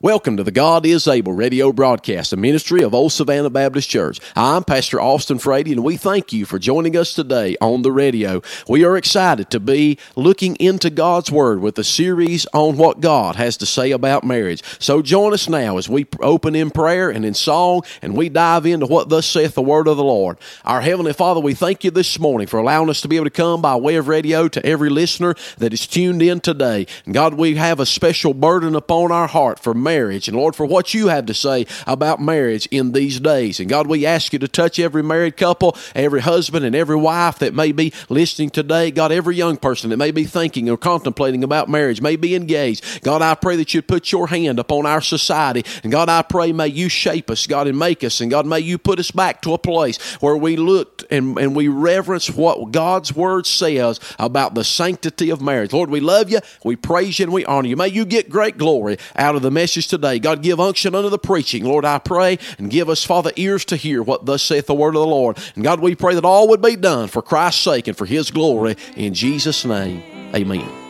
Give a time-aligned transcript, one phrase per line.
[0.00, 4.20] Welcome to the God is Able radio broadcast, a ministry of Old Savannah Baptist Church.
[4.36, 8.40] I'm Pastor Austin Frady, and we thank you for joining us today on the radio.
[8.68, 13.34] We are excited to be looking into God's Word with a series on what God
[13.34, 14.62] has to say about marriage.
[14.78, 18.66] So join us now as we open in prayer and in song, and we dive
[18.66, 20.38] into what thus saith the Word of the Lord.
[20.64, 23.30] Our Heavenly Father, we thank you this morning for allowing us to be able to
[23.30, 26.86] come by way of radio to every listener that is tuned in today.
[27.04, 30.28] And God, we have a special burden upon our heart for marriage.
[30.28, 33.58] And Lord, for what you have to say about marriage in these days.
[33.58, 37.38] And God, we ask you to touch every married couple, every husband, and every wife
[37.38, 38.90] that may be listening today.
[38.90, 43.02] God, every young person that may be thinking or contemplating about marriage, may be engaged.
[43.02, 45.64] God, I pray that you'd put your hand upon our society.
[45.82, 48.20] And God, I pray, may you shape us, God, and make us.
[48.20, 51.56] And God, may you put us back to a place where we look and, and
[51.56, 55.72] we reverence what God's word says about the sanctity of marriage.
[55.72, 57.76] Lord, we love you, we praise you, and we honor you.
[57.76, 60.18] May you get great glory out of the message today.
[60.18, 61.64] God, give unction unto the preaching.
[61.64, 64.96] Lord, I pray and give us, Father, ears to hear what thus saith the word
[64.96, 65.38] of the Lord.
[65.54, 68.30] And God, we pray that all would be done for Christ's sake and for his
[68.30, 68.76] glory.
[68.96, 70.02] In Jesus' name,
[70.34, 70.87] amen.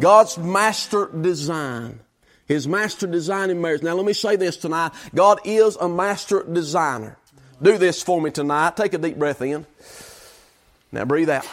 [0.00, 2.00] God's master design.
[2.46, 3.82] His master design in marriage.
[3.82, 4.92] Now, let me say this tonight.
[5.14, 7.16] God is a master designer.
[7.60, 8.76] Do this for me tonight.
[8.76, 9.66] Take a deep breath in.
[10.92, 11.46] Now, breathe out.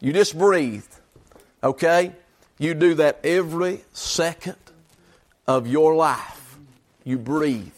[0.00, 0.86] You just breathe.
[1.62, 2.12] Okay?
[2.58, 4.56] You do that every second
[5.46, 6.56] of your life.
[7.04, 7.72] You breathe.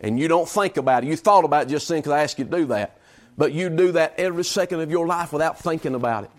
[0.00, 1.08] And you don't think about it.
[1.08, 2.98] You thought about it just then because I asked you to do that.
[3.36, 6.30] But you do that every second of your life without thinking about it.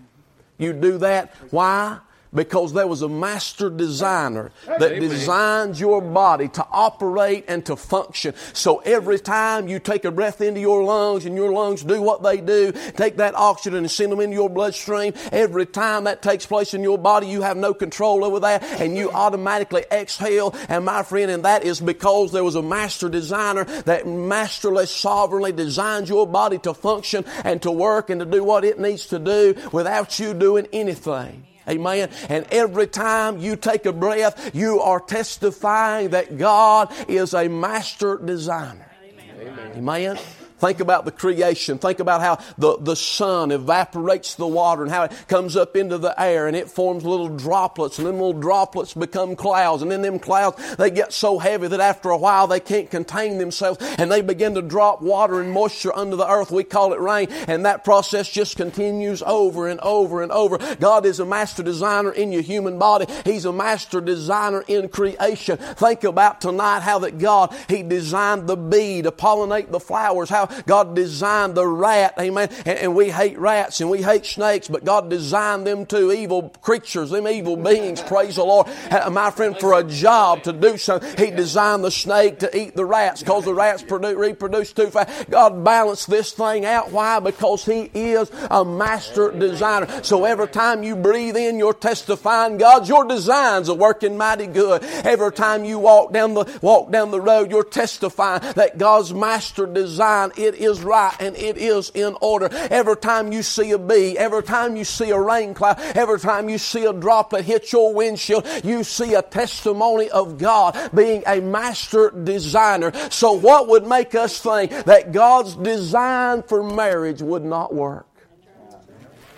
[0.57, 1.33] You do that.
[1.51, 1.99] Why?
[2.33, 8.33] Because there was a master designer that designed your body to operate and to function.
[8.53, 12.23] So every time you take a breath into your lungs and your lungs do what
[12.23, 16.45] they do, take that oxygen and send them into your bloodstream, every time that takes
[16.45, 20.55] place in your body, you have no control over that and you automatically exhale.
[20.69, 25.51] And my friend, and that is because there was a master designer that masterly, sovereignly
[25.51, 29.19] designed your body to function and to work and to do what it needs to
[29.19, 31.45] do without you doing anything.
[31.71, 32.09] Amen.
[32.29, 38.17] And every time you take a breath, you are testifying that God is a master
[38.17, 38.91] designer.
[39.39, 39.71] Amen.
[39.77, 40.19] Amen.
[40.61, 41.79] Think about the creation.
[41.79, 45.97] Think about how the, the sun evaporates the water and how it comes up into
[45.97, 50.03] the air and it forms little droplets and then little droplets become clouds and then
[50.03, 54.11] them clouds, they get so heavy that after a while they can't contain themselves and
[54.11, 56.51] they begin to drop water and moisture under the earth.
[56.51, 60.59] We call it rain and that process just continues over and over and over.
[60.75, 63.07] God is a master designer in your human body.
[63.25, 65.57] He's a master designer in creation.
[65.57, 70.50] Think about tonight how that God, He designed the bee to pollinate the flowers, how
[70.65, 72.49] God designed the rat, amen.
[72.65, 76.49] And, and, we hate rats and we hate snakes, but God designed them too, evil
[76.61, 78.67] creatures, them evil beings, praise the Lord.
[79.11, 82.85] My friend, for a job to do something, He designed the snake to eat the
[82.85, 85.29] rats because the rats produce, reproduce too fast.
[85.29, 86.91] God balanced this thing out.
[86.91, 87.19] Why?
[87.19, 90.03] Because He is a master designer.
[90.03, 94.83] So every time you breathe in, you're testifying, God, your designs are working mighty good.
[94.83, 99.65] Every time you walk down the, walk down the road, you're testifying that God's master
[99.65, 102.49] design it is right and it is in order.
[102.51, 106.49] Every time you see a bee, every time you see a rain cloud, every time
[106.49, 111.41] you see a droplet hit your windshield, you see a testimony of God being a
[111.41, 112.91] master designer.
[113.09, 118.07] So what would make us think that God's design for marriage would not work?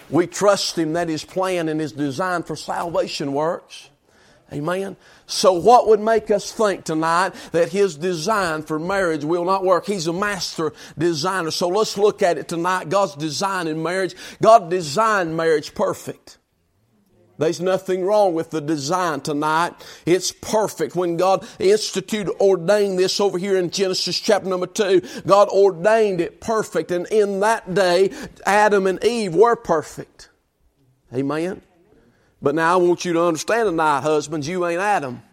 [0.10, 3.90] We trust Him that His plan and His design for salvation works.
[4.52, 4.96] Amen.
[5.34, 9.86] So what would make us think tonight that his design for marriage will not work?
[9.86, 11.52] He's a master designer.
[11.52, 12.90] So let's look at it tonight.
[12.90, 14.16] God's design in marriage.
[14.42, 16.38] God designed marriage perfect.
[17.40, 19.74] There's nothing wrong with the design tonight.
[20.06, 20.96] It's perfect.
[20.96, 26.42] When God instituted, ordained this over here in Genesis chapter number two, God ordained it
[26.42, 26.92] perfect.
[26.92, 28.12] And in that day,
[28.46, 30.30] Adam and Eve were perfect.
[31.12, 31.64] Amen.
[32.44, 35.24] But now I want you to understand tonight, husbands, you ain't Adam.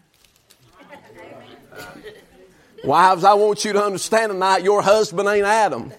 [2.84, 5.92] Wives, I want you to understand tonight, your husband ain't Adam.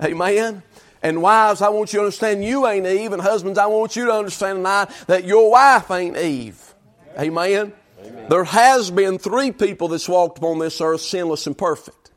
[0.00, 0.62] Amen.
[1.02, 3.12] And wives, I want you to understand you ain't Eve.
[3.12, 6.72] And husbands, I want you to understand tonight that your wife ain't Eve.
[7.18, 7.72] Amen.
[8.00, 8.26] Amen.
[8.28, 12.12] There has been three people that's walked upon this earth sinless and perfect.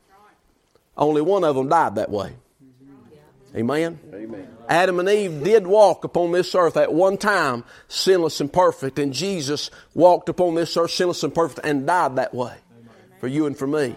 [0.96, 2.34] Only one of them died that way.
[2.64, 3.58] Mm-hmm.
[3.58, 3.98] Amen.
[4.14, 4.55] Amen.
[4.68, 9.12] Adam and Eve did walk upon this earth at one time sinless and perfect, and
[9.12, 12.54] Jesus walked upon this earth sinless and perfect and died that way
[13.20, 13.96] for you and for me.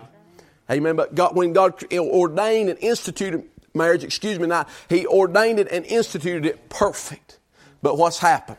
[0.70, 0.96] Amen.
[0.96, 3.44] But God, when God ordained and instituted
[3.74, 7.40] marriage, excuse me, now, He ordained it and instituted it perfect.
[7.82, 8.58] But what's happened?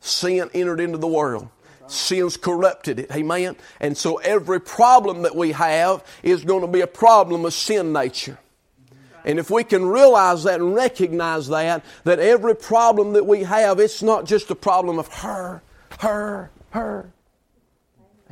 [0.00, 1.48] Sin entered into the world.
[1.88, 3.10] Sin's corrupted it.
[3.10, 3.56] Amen.
[3.80, 7.92] And so every problem that we have is going to be a problem of sin
[7.92, 8.38] nature.
[9.28, 13.78] And if we can realize that and recognize that, that every problem that we have,
[13.78, 15.62] it's not just a problem of her,
[16.00, 17.12] her, her.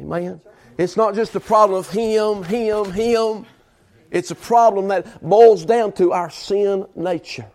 [0.00, 0.40] Amen.
[0.78, 3.44] It's not just a problem of him, him, him.
[4.10, 7.50] It's a problem that boils down to our sin nature.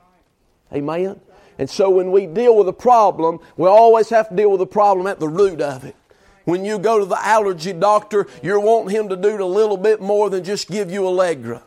[0.71, 1.19] Amen.
[1.57, 4.67] And so when we deal with a problem, we always have to deal with the
[4.67, 5.95] problem at the root of it.
[6.45, 9.99] When you go to the allergy doctor, you're wanting him to do a little bit
[9.99, 11.63] more than just give you Allegra.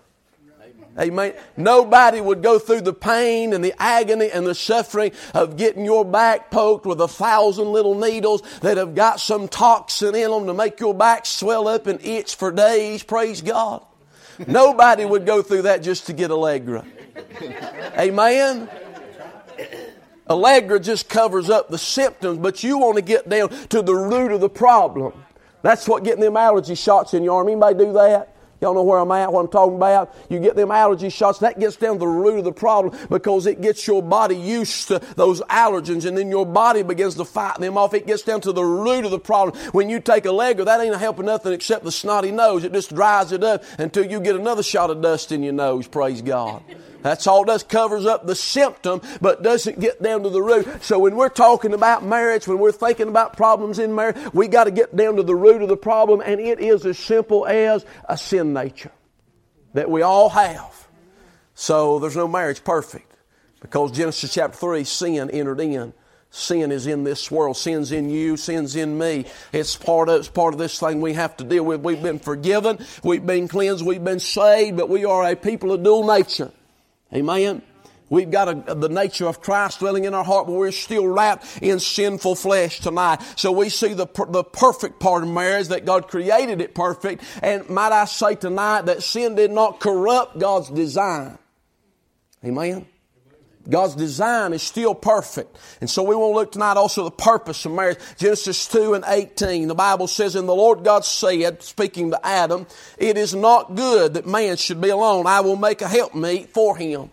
[0.99, 1.35] Amen.
[1.57, 6.05] Nobody would go through the pain and the agony and the suffering of getting your
[6.05, 10.55] back poked with a thousand little needles that have got some toxin in them to
[10.55, 13.03] make your back swell up and itch for days.
[13.03, 13.83] Praise God.
[14.47, 16.85] Nobody would go through that just to get Allegra.
[17.99, 18.69] Amen.
[20.29, 24.33] Allegra just covers up the symptoms, but you want to get down to the root
[24.33, 25.13] of the problem.
[25.63, 27.49] That's what getting them allergy shots in your arm.
[27.49, 28.34] Anybody do that?
[28.65, 30.15] Y'all know where I'm at, what I'm talking about?
[30.31, 33.45] You get them allergy shots, that gets down to the root of the problem because
[33.45, 37.59] it gets your body used to those allergens and then your body begins to fight
[37.59, 37.93] them off.
[37.93, 39.55] It gets down to the root of the problem.
[39.73, 42.65] When you take a Allegra, that ain't helping nothing except the snotty nose.
[42.65, 45.87] It just dries it up until you get another shot of dust in your nose,
[45.87, 46.63] praise God.
[47.05, 50.83] That's all does, covers up the symptom, but doesn't get down to the root.
[50.83, 54.65] So when we're talking about marriage, when we're thinking about problems in marriage, we got
[54.65, 57.85] to get down to the root of the problem, and it is as simple as
[58.09, 58.91] a sin nature
[59.75, 60.89] that we all have.
[61.55, 63.15] So there's no marriage perfect
[63.61, 65.93] because Genesis chapter 3, sin entered in.
[66.31, 67.59] Sin is in this world.
[67.59, 68.39] Sin's in you.
[68.39, 69.27] Sin's in me.
[69.53, 71.83] It's part of, it's part of this thing we have to deal with.
[71.83, 72.79] We've been forgiven.
[73.03, 73.85] We've been cleansed.
[73.85, 76.51] We've been saved, but we are a people of dual nature.
[77.15, 77.63] Amen.
[78.11, 81.63] We've got a, the nature of Christ dwelling in our heart, but we're still wrapped
[81.63, 83.23] in sinful flesh tonight.
[83.37, 87.25] So we see the, the perfect part of marriage, that God created it perfect.
[87.43, 91.39] And might I say tonight that sin did not corrupt God's design.
[92.45, 92.87] Amen.
[93.69, 95.57] God's design is still perfect.
[95.81, 97.99] And so we want to look tonight also the purpose of marriage.
[98.19, 99.69] Genesis 2 and 18.
[99.69, 102.67] The Bible says, And the Lord God said, speaking to Adam,
[102.99, 105.27] It is not good that man should be alone.
[105.27, 107.11] I will make a helpmeet for him.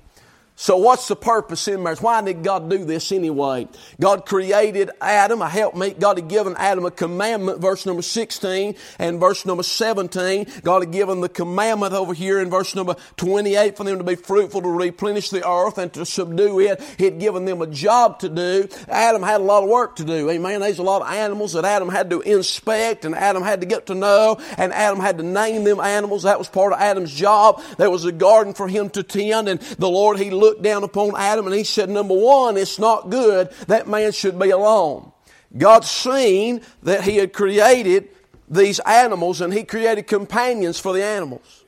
[0.62, 2.04] So what's the purpose in marriage?
[2.04, 3.68] Why did God do this anyway?
[4.00, 6.00] God created Adam, a helpmeet.
[6.00, 10.46] God had given Adam a commandment, verse number 16 and verse number 17.
[10.62, 14.14] God had given the commandment over here in verse number 28 for them to be
[14.14, 16.80] fruitful, to replenish the earth and to subdue it.
[17.00, 18.68] He had given them a job to do.
[18.88, 20.30] Adam had a lot of work to do.
[20.30, 20.60] Amen.
[20.60, 23.88] There's a lot of animals that Adam had to inspect and Adam had to get
[23.88, 26.22] to know and Adam had to name them animals.
[26.22, 27.64] That was part of Adam's job.
[27.80, 31.14] There was a garden for him to tend and the Lord, He looked down upon
[31.16, 35.12] Adam and he said, number one, it's not good that man should be alone.
[35.58, 38.10] God seen that he had created
[38.50, 41.64] these animals and he created companions for the animals.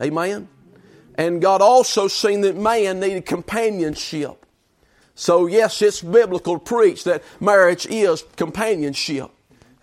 [0.00, 0.48] Amen.
[1.16, 4.44] And God also seen that man needed companionship.
[5.14, 9.30] So yes, it's biblical to preach that marriage is companionship.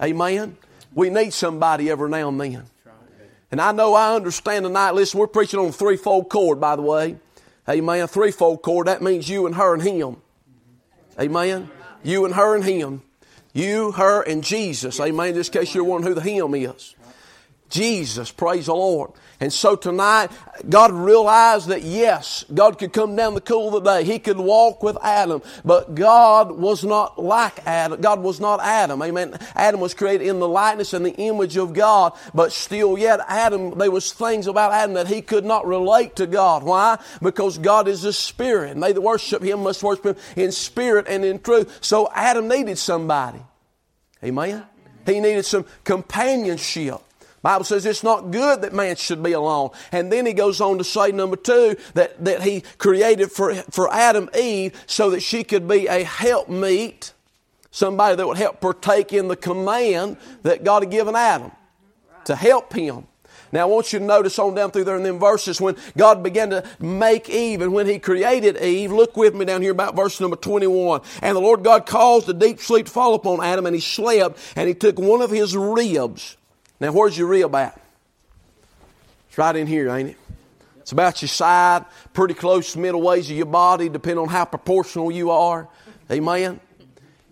[0.02, 0.58] Amen.
[0.94, 2.64] We need somebody every now and then.
[3.52, 4.92] And I know I understand tonight.
[4.92, 7.18] Listen, we're preaching on a threefold cord, by the way.
[7.72, 8.08] Amen.
[8.08, 10.18] Threefold cord, that means you and her and him.
[11.20, 11.72] Amen.
[12.04, 13.02] You and her and him.
[13.54, 15.00] You, her, and Jesus.
[15.00, 15.36] Amen.
[15.36, 16.96] In case you're wondering who the him is.
[17.70, 19.12] Jesus, praise the Lord.
[19.42, 20.30] And so tonight,
[20.70, 24.04] God realized that yes, God could come down the cool of the day.
[24.04, 28.00] He could walk with Adam, but God was not like Adam.
[28.00, 29.02] God was not Adam.
[29.02, 29.36] Amen.
[29.56, 33.78] Adam was created in the likeness and the image of God, but still yet Adam,
[33.80, 36.62] there was things about Adam that he could not relate to God.
[36.62, 37.00] Why?
[37.20, 41.08] Because God is a spirit, and they that worship Him must worship Him in spirit
[41.10, 41.80] and in truth.
[41.82, 43.40] So Adam needed somebody.
[44.24, 44.66] Amen.
[45.08, 47.02] He needed some companionship.
[47.42, 49.72] Bible says it's not good that man should be alone.
[49.92, 53.92] And then he goes on to say, number two, that, that he created for, for
[53.92, 57.14] Adam Eve so that she could be a helpmeet,
[57.72, 61.52] somebody that would help partake in the command that God had given Adam
[62.26, 63.08] to help him.
[63.52, 66.24] Now I want you to notice on down through there in them verses when God
[66.24, 69.94] began to make Eve and when He created Eve, look with me down here about
[69.94, 71.02] verse number 21.
[71.22, 74.40] And the Lord God caused a deep sleep to fall upon Adam and he slept
[74.56, 76.38] and he took one of his ribs
[76.82, 77.80] now, where's your rib at?
[79.30, 80.18] It's right in here, ain't it?
[80.80, 85.12] It's about your side, pretty close middle ways of your body, depending on how proportional
[85.12, 85.70] you are.
[86.10, 86.60] Amen.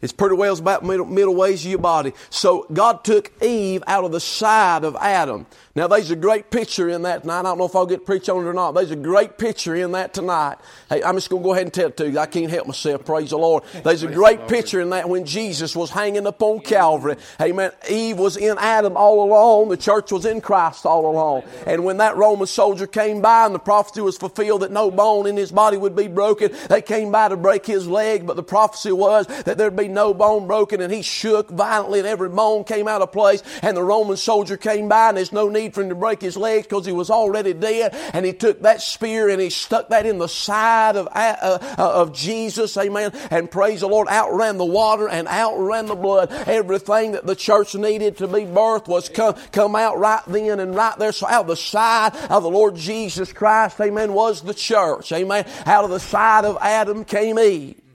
[0.01, 2.13] It's pretty well about middle, middle ways of your body.
[2.29, 5.45] So God took Eve out of the side of Adam.
[5.75, 7.39] Now, there's a great picture in that tonight.
[7.39, 8.73] I don't know if I'll get to preach on it or not.
[8.73, 10.57] There's a great picture in that tonight.
[10.89, 12.19] Hey, I'm just going to go ahead and tell it to you.
[12.19, 13.05] I can't help myself.
[13.05, 13.63] Praise the Lord.
[13.83, 17.17] There's a great picture in that when Jesus was hanging upon Calvary.
[17.39, 17.71] Amen.
[17.89, 19.69] Eve was in Adam all along.
[19.69, 21.43] The church was in Christ all along.
[21.67, 25.27] And when that Roman soldier came by and the prophecy was fulfilled that no bone
[25.27, 28.43] in his body would be broken, they came by to break his leg, but the
[28.43, 32.63] prophecy was that there'd be no bone broken and he shook violently and every bone
[32.63, 35.81] came out of place and the Roman soldier came by and there's no need for
[35.81, 39.29] him to break his legs because he was already dead and he took that spear
[39.29, 43.81] and he stuck that in the side of, uh, uh, of Jesus, amen, and praise
[43.81, 46.31] the Lord, outran the water and outran the blood.
[46.47, 50.75] Everything that the church needed to be birthed was come, come out right then and
[50.75, 51.11] right there.
[51.11, 55.45] So out of the side of the Lord Jesus Christ, amen, was the church, amen.
[55.65, 57.88] Out of the side of Adam came Eve.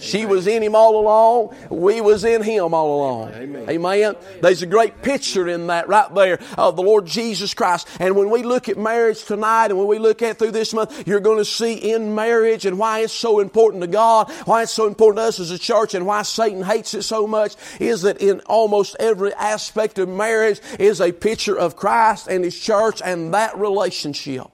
[0.00, 1.54] She was in him all along.
[1.68, 3.32] We was in him all along.
[3.34, 3.68] Amen.
[3.68, 4.16] Amen.
[4.40, 7.86] There's a great picture in that right there of the Lord Jesus Christ.
[8.00, 11.06] And when we look at marriage tonight and when we look at through this month,
[11.06, 14.72] you're going to see in marriage and why it's so important to God, why it's
[14.72, 18.02] so important to us as a church and why Satan hates it so much is
[18.02, 23.02] that in almost every aspect of marriage is a picture of Christ and His church
[23.04, 24.46] and that relationship.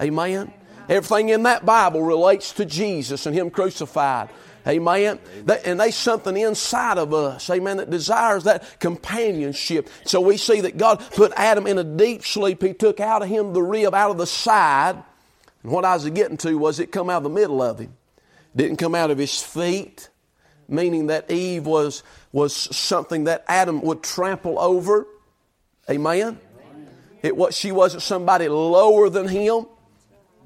[0.00, 0.52] Amen.
[0.88, 4.28] Everything in that Bible relates to Jesus and Him crucified.
[4.66, 5.18] Amen.
[5.64, 9.88] And there's something inside of us, amen, that desires that companionship.
[10.04, 12.62] So we see that God put Adam in a deep sleep.
[12.62, 15.02] He took out of him the rib out of the side.
[15.62, 17.94] And what I was getting to was it come out of the middle of him.
[18.54, 20.08] Didn't come out of his feet,
[20.68, 25.06] meaning that Eve was, was something that Adam would trample over.
[25.90, 26.38] Amen.
[27.22, 29.66] It was, she wasn't somebody lower than him.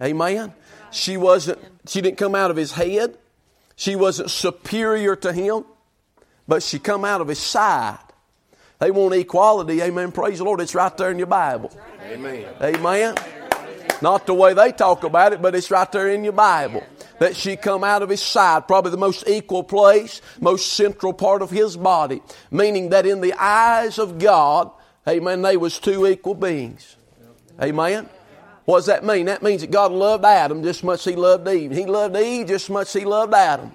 [0.00, 0.54] Amen.
[0.90, 3.18] She wasn't, she didn't come out of his head.
[3.76, 5.64] She wasn't superior to him,
[6.48, 7.98] but she come out of his side.
[8.78, 9.80] They want equality.
[9.82, 10.12] Amen.
[10.12, 10.60] Praise the Lord.
[10.60, 11.70] It's right there in your Bible.
[12.02, 12.46] Amen.
[12.60, 13.14] Amen.
[14.02, 16.82] Not the way they talk about it, but it's right there in your Bible.
[17.18, 21.40] That she come out of his side, probably the most equal place, most central part
[21.40, 22.22] of his body.
[22.50, 24.70] Meaning that in the eyes of God,
[25.08, 26.96] amen, they was two equal beings.
[27.60, 28.08] Amen.
[28.66, 29.26] What does that mean?
[29.26, 31.70] That means that God loved Adam just as much as he loved Eve.
[31.70, 33.72] He loved Eve just as much as he loved Adam.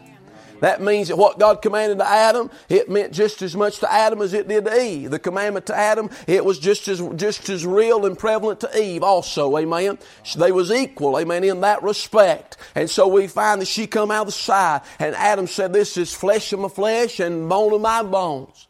[0.59, 4.21] That means that what God commanded to Adam, it meant just as much to Adam
[4.21, 5.09] as it did to Eve.
[5.09, 9.01] The commandment to Adam, it was just as just as real and prevalent to Eve
[9.01, 9.57] also.
[9.57, 9.97] Amen.
[10.37, 12.57] They was equal, amen, in that respect.
[12.75, 15.97] And so we find that she come out of the side, and Adam said, This
[15.97, 18.67] is flesh of my flesh and bone of my bones.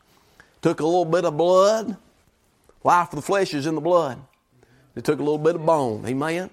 [0.61, 1.97] Took a little bit of blood.
[2.85, 4.21] Life of the flesh is in the blood.
[4.95, 6.05] It took a little bit of bone.
[6.05, 6.49] Amen.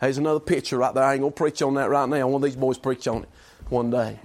[0.00, 1.04] There's another picture right there.
[1.04, 2.26] I ain't gonna preach on that right now.
[2.28, 3.28] One of these boys preach on it
[3.68, 4.18] one day.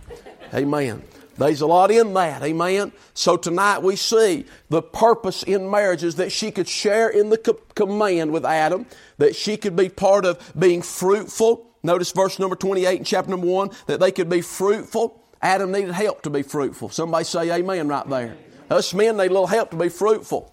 [0.53, 1.03] Amen.
[1.37, 2.41] There's a lot in that.
[2.41, 2.91] Amen.
[3.13, 7.37] So tonight we see the purpose in marriage is that she could share in the
[7.37, 8.87] co- command with Adam,
[9.19, 11.67] that she could be part of being fruitful.
[11.83, 15.23] Notice verse number 28 in chapter number 1, that they could be fruitful.
[15.39, 16.89] Adam needed help to be fruitful.
[16.89, 18.35] Somebody say amen right there.
[18.71, 20.51] Us men need a little help to be fruitful.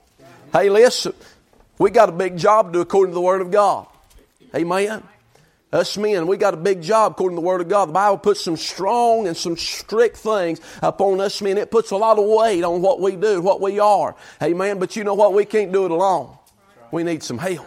[0.52, 1.14] Hey, listen,
[1.78, 3.86] we got a big job to do according to the Word of God.
[4.54, 5.02] Amen.
[5.72, 7.88] Us men, we got a big job according to the Word of God.
[7.88, 11.58] The Bible puts some strong and some strict things upon us men.
[11.58, 14.14] It puts a lot of weight on what we do, what we are.
[14.40, 14.78] Amen.
[14.78, 15.34] But you know what?
[15.34, 16.36] We can't do it alone.
[16.92, 17.66] We need some help.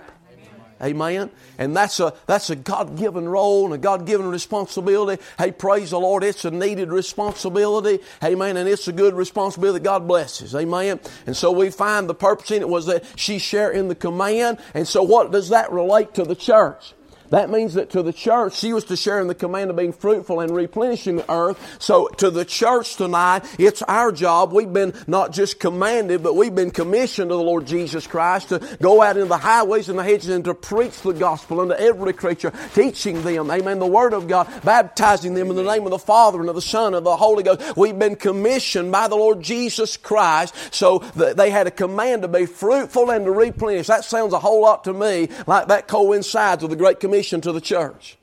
[0.81, 1.31] Amen.
[1.57, 5.21] And that's a that's a God given role and a God given responsibility.
[5.37, 6.23] Hey, praise the Lord.
[6.23, 7.99] It's a needed responsibility.
[8.23, 8.57] Amen.
[8.57, 10.53] And it's a good responsibility that God blesses.
[10.53, 10.99] Amen.
[11.25, 14.59] And so we find the purpose in it was that she share in the command.
[14.73, 16.93] And so what does that relate to the church?
[17.29, 19.91] That means that to the church, she was to share in the command of being
[19.91, 21.77] fruitful and replenishing the earth.
[21.79, 24.53] So to the church tonight, it's our job.
[24.53, 28.77] We've been not just commanded, but we've been commissioned to the Lord Jesus Christ to
[28.81, 32.13] go out into the highways and the hedges and to preach the gospel unto every
[32.13, 35.99] creature, teaching them, amen, the word of God, baptizing them in the name of the
[35.99, 37.75] Father and of the Son and of the Holy Ghost.
[37.75, 40.55] We've been commissioned by the Lord Jesus Christ.
[40.73, 43.87] So they had a command to be fruitful and to replenish.
[43.87, 47.51] That sounds a whole lot to me like that coincides with the Great Commission to
[47.51, 48.17] the church.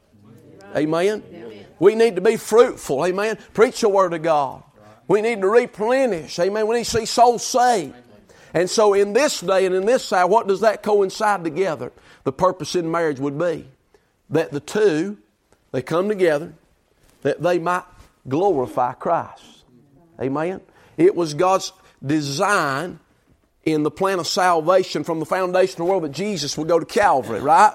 [0.76, 1.22] Amen.
[1.78, 3.04] We need to be fruitful.
[3.04, 3.38] Amen.
[3.52, 4.62] Preach the Word of God.
[5.06, 6.38] We need to replenish.
[6.38, 6.66] Amen.
[6.66, 7.94] We need to see souls saved.
[8.54, 11.92] And so in this day and in this hour, what does that coincide together?
[12.22, 13.68] The purpose in marriage would be
[14.30, 15.18] that the two,
[15.72, 16.54] they come together,
[17.22, 17.84] that they might
[18.28, 19.64] glorify Christ.
[20.20, 20.60] Amen.
[20.96, 21.72] It was God's
[22.04, 23.00] design
[23.64, 26.78] in the plan of salvation from the foundation of the world that Jesus would go
[26.78, 27.74] to Calvary, right?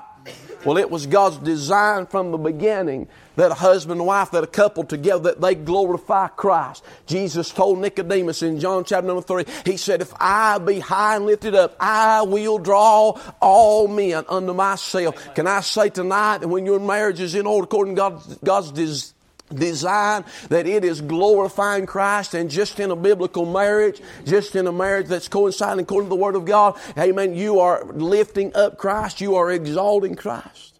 [0.65, 4.47] Well, it was God's design from the beginning that a husband and wife, that a
[4.47, 6.83] couple together, that they glorify Christ.
[7.05, 11.25] Jesus told Nicodemus in John chapter number three, He said, If I be high and
[11.25, 15.33] lifted up, I will draw all men unto myself.
[15.35, 18.71] Can I say tonight that when your marriage is in order according to God's, God's
[18.71, 19.15] design,
[19.53, 24.71] design that it is glorifying Christ and just in a biblical marriage, just in a
[24.71, 29.21] marriage that's coinciding according to the Word of God, amen, you are lifting up Christ,
[29.21, 30.79] you are exalting Christ.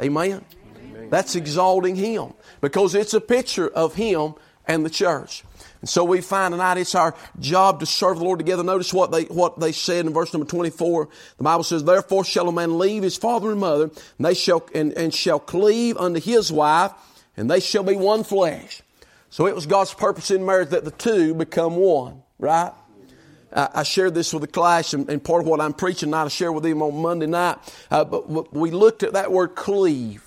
[0.00, 0.44] Amen.
[0.78, 1.10] amen.
[1.10, 4.34] That's exalting Him because it's a picture of Him
[4.66, 5.44] and the church.
[5.84, 8.64] And so we find tonight it's our job to serve the Lord together.
[8.64, 11.10] Notice what they, what they said in verse number 24.
[11.36, 14.66] The Bible says, Therefore shall a man leave his father and mother, and they shall,
[14.74, 16.92] and, and shall cleave unto his wife,
[17.36, 18.82] and they shall be one flesh.
[19.30, 22.72] So it was God's purpose in marriage that the two become one, right?
[23.56, 26.50] I shared this with the class, and, part of what I'm preaching tonight, I share
[26.50, 27.56] with them on Monday night.
[27.88, 30.22] Uh, but we looked at that word cleave.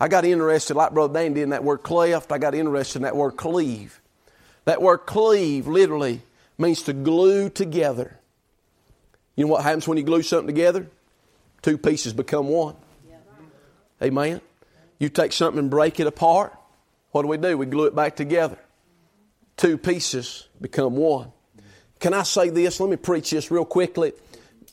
[0.00, 2.32] I got interested, like Brother Dan did, in that word cleft.
[2.32, 4.00] I got interested in that word cleave.
[4.64, 6.22] That word cleave literally
[6.56, 8.18] means to glue together.
[9.36, 10.88] You know what happens when you glue something together?
[11.60, 12.76] Two pieces become one.
[14.02, 14.40] Amen.
[14.98, 16.56] You take something and break it apart.
[17.10, 17.56] What do we do?
[17.56, 18.58] We glue it back together.
[19.56, 21.32] Two pieces become one.
[22.00, 22.80] Can I say this?
[22.80, 24.12] Let me preach this real quickly.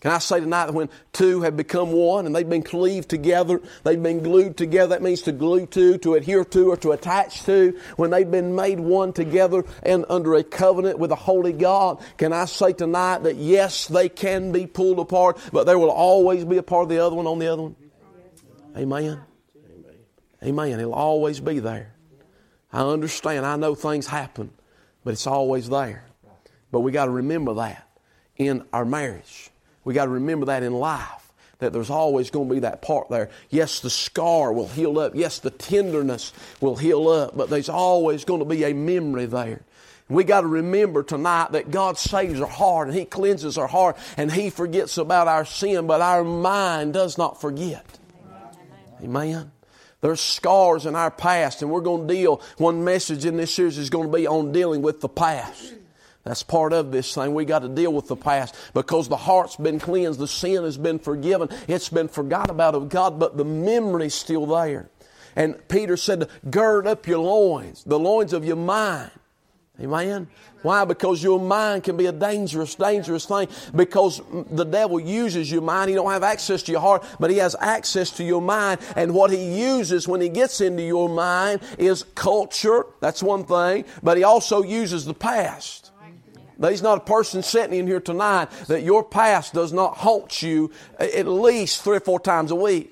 [0.02, 3.62] Can I say tonight that when two have become one and they've been cleaved together,
[3.84, 7.44] they've been glued together, that means to glue to, to adhere to, or to attach
[7.44, 12.04] to, when they've been made one together and under a covenant with a holy God,
[12.18, 16.46] can I say tonight that yes, they can be pulled apart, but there will always
[16.46, 17.76] be a part of the other one on the other one?
[18.76, 19.22] Amen.
[20.44, 20.80] Amen.
[20.80, 21.94] It'll always be there.
[22.74, 23.46] I understand.
[23.46, 24.52] I know things happen,
[25.04, 26.06] but it's always there.
[26.72, 27.88] But we got to remember that
[28.38, 29.50] in our marriage.
[29.84, 31.32] We got to remember that in life.
[31.62, 33.30] that there's always going to be that part there.
[33.50, 35.14] Yes, the scar will heal up.
[35.16, 39.62] Yes, the tenderness will heal up, but there's always going to be a memory there.
[40.10, 43.98] We got to remember tonight that God saves our heart and He cleanses our heart
[44.18, 47.86] and He forgets about our sin, but our mind does not forget.
[49.04, 49.52] Amen.
[50.02, 52.42] There's scars in our past, and we're going to deal.
[52.58, 55.76] One message in this series is going to be on dealing with the past.
[56.24, 57.34] That's part of this thing.
[57.34, 60.78] We got to deal with the past because the heart's been cleansed, the sin has
[60.78, 64.90] been forgiven, it's been forgot about of God, but the memory's still there.
[65.36, 69.12] And Peter said, gird up your loins, the loins of your mind.
[69.82, 70.28] Amen.
[70.62, 70.86] Why?
[70.86, 73.48] Because your mind can be a dangerous, dangerous thing.
[73.76, 75.90] Because the devil uses your mind.
[75.90, 78.80] He don't have access to your heart, but he has access to your mind.
[78.96, 82.86] And what he uses when he gets into your mind is culture.
[83.00, 83.86] That's one thing.
[84.04, 85.92] But he also uses the past.
[86.60, 90.70] There's not a person sitting in here tonight that your past does not haunt you
[91.00, 92.91] at least three or four times a week.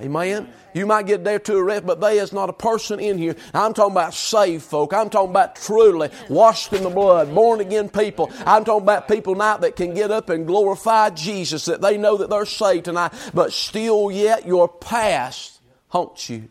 [0.00, 0.52] Amen.
[0.74, 3.34] You might get there to a rest, but there is not a person in here.
[3.52, 4.92] I'm talking about saved folk.
[4.92, 8.30] I'm talking about truly washed in the blood, born again people.
[8.46, 12.16] I'm talking about people now that can get up and glorify Jesus, that they know
[12.18, 16.48] that they're saved tonight, but still yet your past haunts you.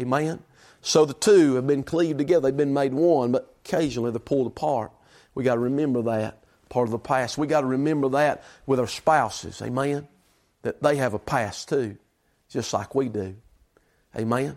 [0.00, 0.42] Amen.
[0.80, 2.42] So the two have been cleaved together.
[2.42, 4.92] They've been made one, but occasionally they're pulled apart.
[5.34, 7.36] We got to remember that part of the past.
[7.36, 9.60] We got to remember that with our spouses.
[9.60, 10.08] Amen.
[10.62, 11.98] That they have a past too
[12.48, 13.36] just like we do.
[14.16, 14.56] Amen?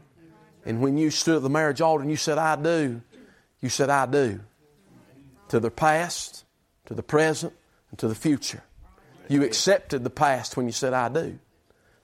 [0.65, 3.01] And when you stood at the marriage altar and you said, I do,
[3.61, 4.39] you said, I do.
[5.49, 6.45] To the past,
[6.85, 7.53] to the present,
[7.89, 8.63] and to the future.
[9.27, 11.39] You accepted the past when you said, I do.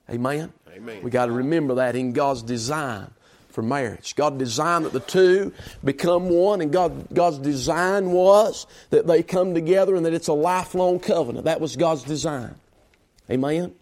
[0.09, 0.53] Amen?
[0.75, 1.03] Amen.
[1.03, 3.11] We got to remember that in God's design
[3.49, 4.15] for marriage.
[4.15, 9.53] God designed that the two become one, and God, God's design was that they come
[9.53, 11.45] together and that it's a lifelong covenant.
[11.45, 12.55] That was God's design.
[13.29, 13.73] Amen?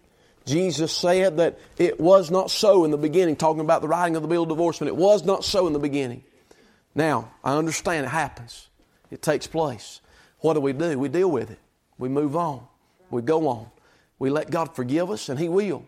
[0.46, 4.22] Jesus said that it was not so in the beginning, talking about the writing of
[4.22, 4.88] the bill of divorcement.
[4.88, 6.22] It was not so in the beginning.
[6.94, 8.68] Now, I understand it happens,
[9.10, 10.00] it takes place.
[10.40, 10.98] What do we do?
[10.98, 11.58] We deal with it,
[11.98, 12.66] we move on,
[13.10, 13.68] we go on.
[14.18, 15.84] We let God forgive us, and He will.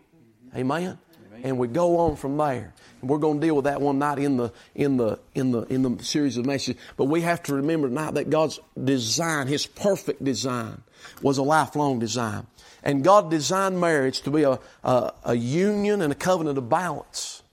[0.55, 0.97] Amen.
[1.43, 2.73] And we go on from there.
[3.01, 5.61] And we're going to deal with that one night in the in the in the
[5.63, 6.81] in the series of messages.
[6.97, 10.81] But we have to remember tonight that God's design, His perfect design,
[11.21, 12.47] was a lifelong design.
[12.83, 17.43] And God designed marriage to be a, a, a union and a covenant of balance.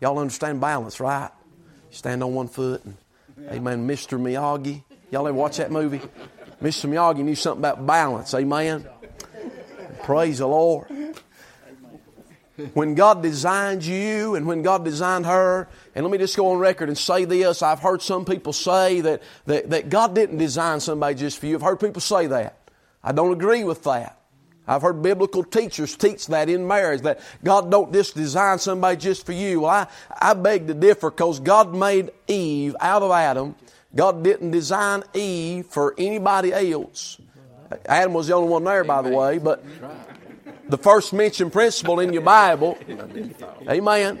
[0.00, 1.30] Y'all understand balance, right?
[1.90, 2.96] stand on one foot and,
[3.50, 4.20] amen, Mr.
[4.20, 4.82] Miyagi.
[5.10, 6.00] Y'all ever watch that movie?
[6.62, 6.88] Mr.
[6.90, 8.86] Miyagi knew something about balance, amen?
[10.02, 10.88] Praise the Lord.
[12.72, 16.58] When God designed you and when God designed her, and let me just go on
[16.58, 17.62] record and say this.
[17.62, 21.56] I've heard some people say that, that, that God didn't design somebody just for you.
[21.56, 22.55] I've heard people say that.
[23.06, 24.18] I don't agree with that.
[24.66, 29.24] I've heard biblical teachers teach that in marriage, that God don't just design somebody just
[29.24, 29.60] for you.
[29.60, 33.54] Well, I, I beg to differ because God made Eve out of Adam.
[33.94, 37.20] God didn't design Eve for anybody else.
[37.86, 39.64] Adam was the only one there, by the way, but
[40.68, 42.76] the first mentioned principle in your Bible,
[43.68, 44.20] amen.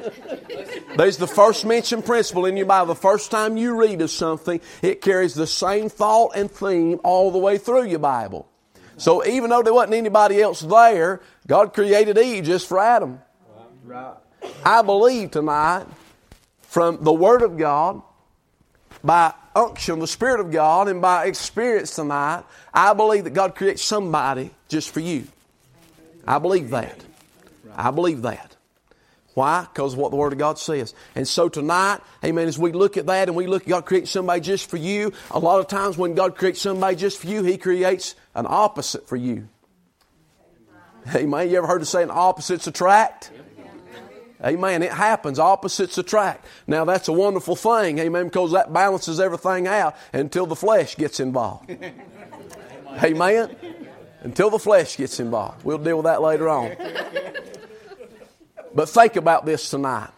[0.96, 2.94] There's the first mentioned principle in your Bible.
[2.94, 7.32] The first time you read of something, it carries the same thought and theme all
[7.32, 8.48] the way through your Bible.
[8.98, 13.20] So even though there wasn't anybody else there, God created Eve just for Adam.
[14.64, 15.86] I believe tonight
[16.62, 18.02] from the Word of God,
[19.04, 23.82] by unction, the Spirit of God, and by experience tonight, I believe that God creates
[23.82, 25.26] somebody just for you.
[26.26, 27.04] I believe that.
[27.74, 28.56] I believe that.
[29.34, 29.66] Why?
[29.72, 30.94] Because of what the Word of God says.
[31.14, 34.40] And so tonight, amen, as we look at that and we look, God creates somebody
[34.40, 37.58] just for you, a lot of times when God creates somebody just for you, He
[37.58, 39.48] creates an opposite for you.
[41.14, 41.50] Amen.
[41.50, 43.32] You ever heard of saying opposites attract?
[44.44, 44.82] Amen.
[44.82, 45.38] It happens.
[45.38, 46.44] Opposites attract.
[46.66, 47.98] Now that's a wonderful thing.
[47.98, 48.26] Amen.
[48.26, 51.70] Because that balances everything out until the flesh gets involved.
[53.02, 53.56] Amen.
[54.20, 55.64] Until the flesh gets involved.
[55.64, 56.76] We'll deal with that later on.
[58.74, 60.10] But think about this tonight.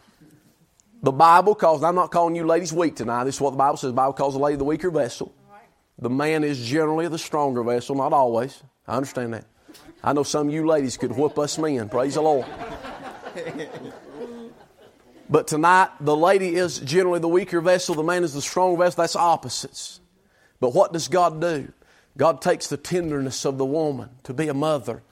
[1.01, 3.23] The Bible calls, I'm not calling you ladies weak tonight.
[3.25, 3.91] This is what the Bible says.
[3.91, 5.33] The Bible calls a lady the weaker vessel.
[5.99, 8.63] The man is generally the stronger vessel, not always.
[8.87, 9.45] I understand that.
[10.03, 11.89] I know some of you ladies could whoop us men.
[11.89, 12.47] Praise the Lord.
[15.31, 19.03] But tonight, the lady is generally the weaker vessel, the man is the strong vessel.
[19.03, 20.01] That's opposites.
[20.59, 21.73] But what does God do?
[22.17, 25.03] God takes the tenderness of the woman to be a mother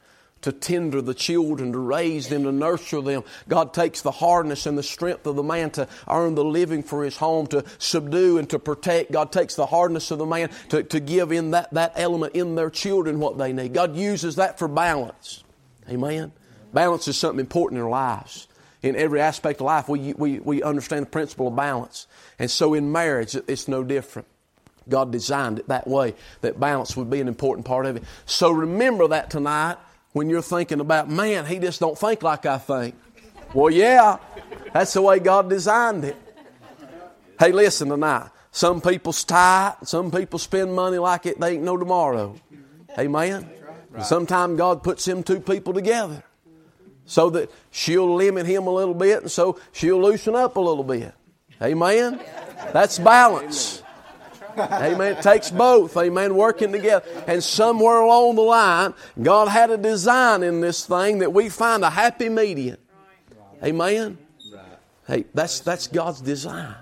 [0.43, 3.25] to tender the children, to raise them, to nurture them.
[3.49, 7.05] God takes the hardness and the strength of the man to earn the living for
[7.05, 9.11] his home, to subdue and to protect.
[9.11, 12.55] God takes the hardness of the man to, to give in that, that element in
[12.55, 13.75] their children what they need.
[13.75, 15.43] God uses that for balance.
[15.89, 16.33] Amen.
[16.73, 18.49] Balance is something important in our lives.
[18.83, 22.07] In every aspect of life, we, we, we understand the principle of balance.
[22.39, 24.29] And so in marriage, it's no different.
[24.89, 28.05] God designed it that way, that balance would be an important part of it.
[28.27, 29.79] So remember that tonight
[30.17, 32.95] when you're thinking about, man, he just don't think like I think.
[33.53, 34.17] Well, yeah,
[34.73, 36.17] that's the way God designed it.
[37.39, 38.31] Hey, listen tonight.
[38.51, 39.77] Some people's tight.
[39.85, 42.35] Some people spend money like it they ain't no tomorrow.
[42.99, 43.47] Amen.
[44.01, 46.25] Sometimes God puts them two people together
[47.05, 50.83] so that she'll limit him a little bit and so she'll loosen up a little
[50.83, 51.13] bit.
[51.61, 52.19] Amen.
[52.73, 53.83] That's balance.
[54.59, 55.17] Amen.
[55.17, 55.97] It takes both.
[55.97, 56.35] Amen.
[56.35, 57.05] Working together.
[57.27, 61.85] And somewhere along the line, God had a design in this thing that we find
[61.85, 62.79] a happy median.
[63.63, 64.19] Amen.
[65.07, 66.75] Hey, that's that's God's design.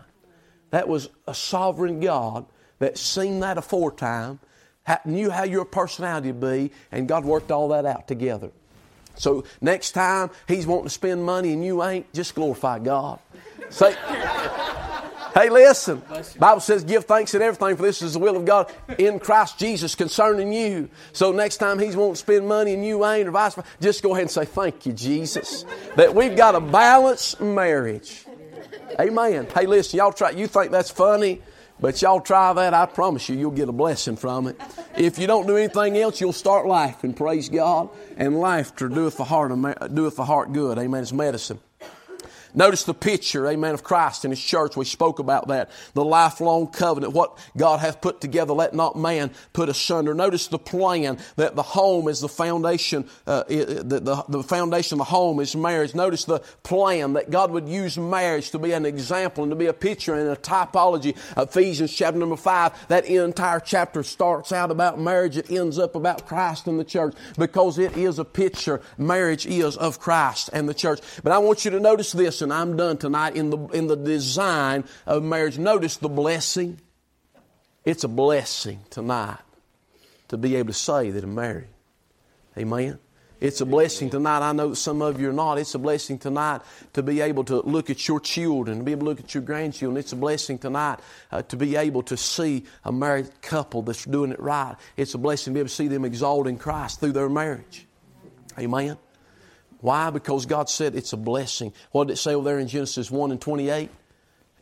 [0.70, 2.46] That was a sovereign God
[2.78, 4.40] that seen that aforetime,
[5.04, 8.50] knew how your personality would be, and God worked all that out together.
[9.16, 13.20] So next time He's wanting to spend money and you ain't, just glorify God.
[13.70, 13.94] Say,
[15.34, 16.00] Hey, listen.
[16.38, 19.58] Bible says, give thanks in everything, for this is the will of God in Christ
[19.58, 20.88] Jesus concerning you.
[21.12, 24.12] So next time He's to spend money and you ain't, or vice versa, just go
[24.12, 25.64] ahead and say, Thank you, Jesus.
[25.96, 28.24] That we've got a balanced marriage.
[29.00, 29.48] Amen.
[29.52, 31.42] Hey, listen, y'all try, you think that's funny?
[31.80, 34.60] But y'all try that, I promise you, you'll get a blessing from it.
[34.96, 37.90] If you don't do anything else, you'll start life and praise God.
[38.16, 39.50] And laughter doeth the heart,
[39.92, 40.78] doeth the heart good.
[40.78, 41.02] Amen.
[41.02, 41.58] It's medicine.
[42.54, 44.76] Notice the picture, amen, of Christ and His church.
[44.76, 45.70] We spoke about that.
[45.94, 50.14] The lifelong covenant, what God hath put together, let not man put asunder.
[50.14, 54.98] Notice the plan that the home is the foundation, uh, the, the, the foundation of
[54.98, 55.94] the home is marriage.
[55.94, 59.66] Notice the plan that God would use marriage to be an example and to be
[59.66, 61.16] a picture and a typology.
[61.36, 65.36] Ephesians chapter number five, that entire chapter starts out about marriage.
[65.36, 68.80] It ends up about Christ and the church because it is a picture.
[68.96, 71.00] Marriage is of Christ and the church.
[71.22, 73.96] But I want you to notice this and I'm done tonight in the, in the
[73.96, 75.58] design of marriage.
[75.58, 76.80] Notice the blessing.
[77.84, 79.38] It's a blessing tonight
[80.28, 81.68] to be able to say that I'm married.
[82.56, 82.98] Amen.
[83.40, 84.48] It's a blessing tonight.
[84.48, 85.58] I know some of you are not.
[85.58, 86.62] It's a blessing tonight
[86.94, 89.42] to be able to look at your children, to be able to look at your
[89.42, 89.98] grandchildren.
[89.98, 94.32] It's a blessing tonight uh, to be able to see a married couple that's doing
[94.32, 94.76] it right.
[94.96, 97.86] It's a blessing to be able to see them exalting Christ through their marriage.
[98.58, 98.96] Amen.
[99.84, 100.08] Why?
[100.08, 101.74] Because God said it's a blessing.
[101.92, 103.90] What did it say over there in Genesis 1 and 28?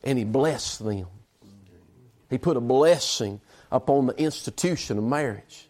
[0.02, 1.06] And He blessed them.
[2.28, 5.68] He put a blessing upon the institution of marriage.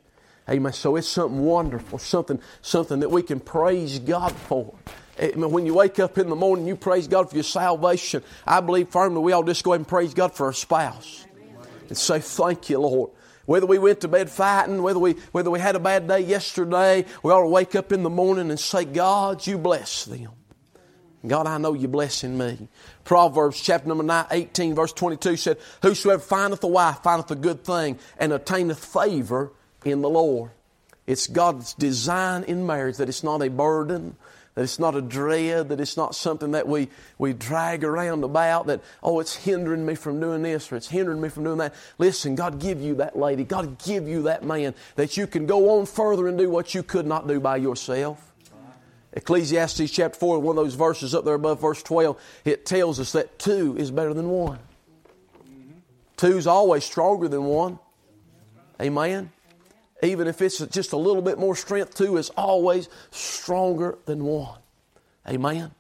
[0.49, 0.73] Amen.
[0.73, 4.73] So it's something wonderful, something, something that we can praise God for.
[5.21, 5.51] Amen.
[5.51, 8.23] When you wake up in the morning, you praise God for your salvation.
[8.47, 11.27] I believe firmly we all just go ahead and praise God for our spouse
[11.91, 13.11] and say, Thank you, Lord.
[13.47, 17.05] Whether we went to bed fighting, whether we, whether we had a bad day yesterday,
[17.23, 20.31] we ought to wake up in the morning and say, God, you bless them.
[21.27, 22.69] God, I know you're blessing me.
[23.05, 27.65] Proverbs chapter number 9, 18, verse 22 said, Whosoever findeth a wife findeth a good
[27.65, 29.53] thing and attaineth favor
[29.85, 30.51] in the Lord.
[31.07, 34.17] It's God's design in marriage that it's not a burden,
[34.55, 36.89] that it's not a dread, that it's not something that we,
[37.19, 41.21] we drag around about, that, oh, it's hindering me from doing this or it's hindering
[41.21, 41.75] me from doing that.
[41.99, 45.79] Listen, God give you that lady, God give you that man, that you can go
[45.79, 48.29] on further and do what you could not do by yourself.
[49.15, 53.13] Ecclesiastes chapter 4, one of those verses up there above verse 12, it tells us
[53.13, 54.59] that two is better than one.
[56.17, 57.79] Two is always stronger than one.
[58.81, 59.31] Amen
[60.03, 64.59] even if it's just a little bit more strength, two is always stronger than one.
[65.29, 65.71] Amen.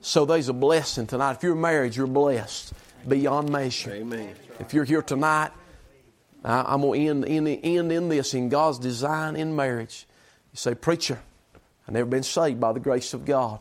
[0.00, 1.32] So there's a blessing tonight.
[1.32, 2.72] If you're married, you're blessed
[3.08, 3.90] beyond measure.
[3.92, 4.34] Amen.
[4.60, 5.50] If you're here tonight,
[6.44, 10.06] I'm going to end, end in this in God's design in marriage.
[10.52, 11.18] You say, Preacher,
[11.86, 13.58] I've never been saved by the grace of God.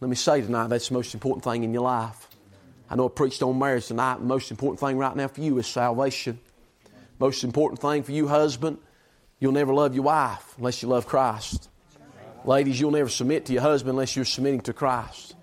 [0.00, 2.28] Let me say tonight, that's the most important thing in your life.
[2.90, 4.16] I know I preached on marriage tonight.
[4.16, 6.38] The most important thing right now for you is salvation.
[7.18, 8.76] Most important thing for you, husband,
[9.42, 11.68] You'll never love your wife unless you love Christ.
[12.44, 15.34] Ladies, you'll never submit to your husband unless you're submitting to Christ.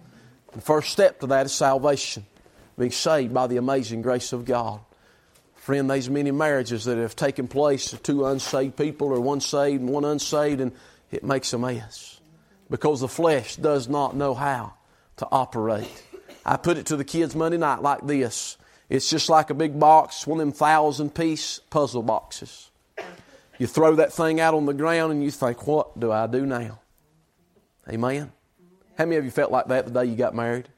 [0.54, 2.26] The first step to that is salvation,
[2.78, 4.80] being saved by the amazing grace of God.
[5.56, 9.90] Friend, there's many marriages that have taken place two unsaved people or one saved and
[9.90, 10.72] one unsaved, and
[11.12, 12.22] it makes a mess
[12.70, 14.76] because the flesh does not know how
[15.18, 15.92] to operate.
[16.46, 18.56] I put it to the kids Monday night like this
[18.88, 22.69] it's just like a big box, one of them thousand piece puzzle boxes.
[23.60, 26.46] You throw that thing out on the ground and you think, what do I do
[26.46, 26.80] now?
[27.88, 28.32] Amen.
[28.98, 30.70] How many of you felt like that the day you got married?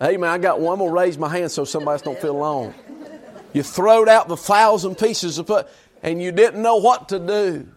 [0.00, 0.74] Hey man, I got one.
[0.74, 2.72] I'm gonna raise my hand so somebody else don't feel alone.
[3.52, 5.68] You throwed out the thousand pieces of put,
[6.02, 7.68] and you didn't know what to do.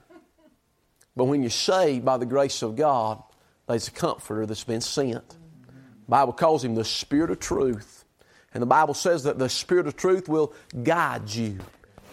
[1.15, 3.21] But when you're saved by the grace of God,
[3.67, 5.28] there's a comforter that's been sent.
[5.30, 8.06] The Bible calls him the Spirit of truth.
[8.54, 11.60] And the Bible says that the Spirit of truth will guide you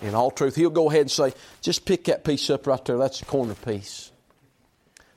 [0.03, 0.57] in all truth.
[0.57, 2.99] He'll go ahead and say, just pick that piece up right there.
[2.99, 4.11] That's the corner piece.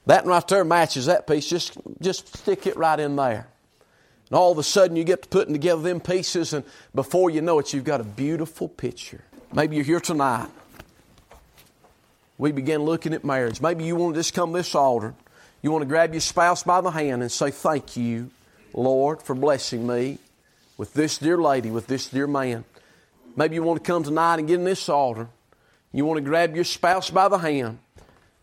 [0.05, 1.47] That right there matches that piece.
[1.47, 3.47] Just, just stick it right in there.
[4.29, 6.65] And all of a sudden you get to putting together them pieces, and
[6.95, 9.23] before you know it, you've got a beautiful picture.
[9.53, 10.49] Maybe you're here tonight.
[12.37, 13.61] We begin looking at marriage.
[13.61, 15.13] Maybe you want to just come to this altar.
[15.61, 18.31] You want to grab your spouse by the hand and say, Thank you,
[18.73, 20.17] Lord, for blessing me
[20.77, 22.65] with this dear lady, with this dear man.
[23.35, 25.29] Maybe you want to come tonight and get in this altar.
[25.91, 27.79] You want to grab your spouse by the hand.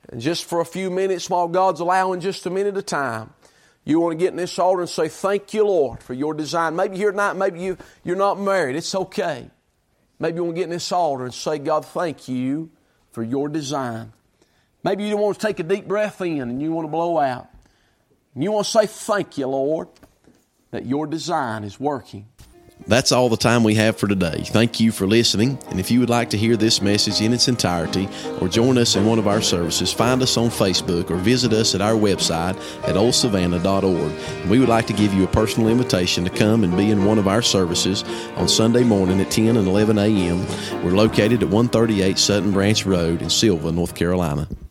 [0.08, 3.32] And just for a few minutes, while God's allowing just a minute of time,
[3.84, 6.76] you want to get in this altar and say, Thank you, Lord, for your design.
[6.76, 8.76] Maybe here tonight, maybe you, you're not married.
[8.76, 9.50] It's okay.
[10.18, 12.70] Maybe you want to get in this altar and say, God, thank you
[13.10, 14.12] for your design.
[14.82, 17.48] Maybe you want to take a deep breath in and you want to blow out.
[18.34, 19.88] And you want to say, Thank you, Lord,
[20.70, 22.26] that your design is working.
[22.86, 24.42] That's all the time we have for today.
[24.46, 25.58] Thank you for listening.
[25.68, 28.08] And if you would like to hear this message in its entirety
[28.40, 31.74] or join us in one of our services, find us on Facebook or visit us
[31.74, 32.56] at our website
[32.88, 34.12] at oldsavannah.org.
[34.12, 37.04] And we would like to give you a personal invitation to come and be in
[37.04, 38.02] one of our services
[38.36, 40.46] on Sunday morning at 10 and 11 a.m.
[40.82, 44.48] We're located at 138 Sutton Branch Road in Sylva, North Carolina.